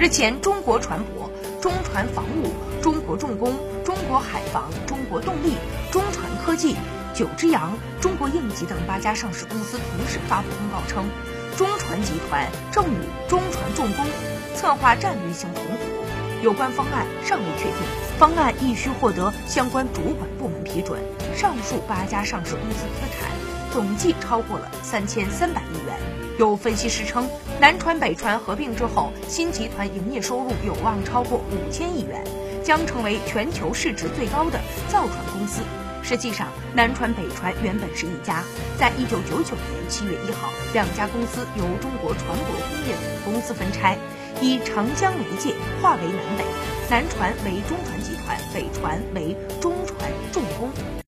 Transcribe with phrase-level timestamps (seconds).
[0.00, 1.28] 日前，中国船舶、
[1.60, 2.50] 中船防务、
[2.80, 3.52] 中国重工、
[3.84, 5.52] 中国海防、中国动力、
[5.92, 6.74] 中船科技、
[7.12, 11.04] 九只羊、中国应急等八家上市公司同时发布公告称，
[11.54, 12.96] 中船集团正与
[13.28, 14.06] 中船重工
[14.56, 17.74] 策划战略性重组，有关方案尚未确定，
[18.18, 20.98] 方案亦需获得相关主管部门批准。
[21.36, 23.28] 上述八家上市公司资产
[23.72, 25.96] 总计超过了三千三百亿元。
[26.38, 27.28] 有分析师称，
[27.60, 32.24] 南船北船合并之后，新集团营业收入有望超过五千亿元，
[32.64, 35.60] 将成为全球市值最高的造船公司。
[36.02, 38.42] 实际上，南船北船原本是一家，
[38.78, 42.94] 在一九九九年七月一号，两家公司由中国船舶工业
[43.24, 43.98] 总公司分拆，
[44.40, 46.44] 以长江为界，划为南北，
[46.88, 49.74] 南船为中船集团，北船为中。